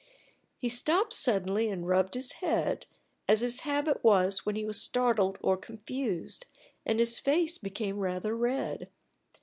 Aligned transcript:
He 0.57 0.67
stopped 0.67 1.13
suddenly 1.13 1.69
and 1.69 1.87
rubbed 1.87 2.15
his 2.15 2.31
head, 2.31 2.87
as 3.29 3.41
his 3.41 3.59
habit 3.59 4.03
was 4.03 4.47
when 4.47 4.55
he 4.55 4.65
was 4.65 4.81
startled 4.81 5.37
or 5.43 5.57
confused, 5.57 6.47
and 6.87 6.99
his 6.99 7.19
face 7.19 7.59
became 7.59 7.99
rather 7.99 8.35
red. 8.35 8.89